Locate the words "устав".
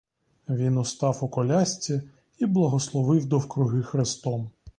0.77-1.17